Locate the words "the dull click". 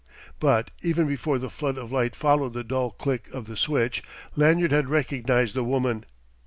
2.53-3.29